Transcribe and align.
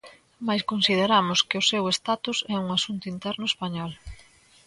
Mais 0.47 0.67
consideramos 0.71 1.39
que 1.47 1.57
o 1.61 1.67
seu 1.71 1.83
status 1.97 2.37
é 2.53 2.57
un 2.63 2.67
asunto 2.77 3.05
interno 3.13 3.45
español. 3.51 3.91